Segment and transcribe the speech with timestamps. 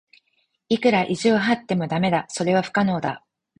[0.67, 2.25] いくら意地を張っても駄目だ。
[2.29, 3.23] それは不可能だ。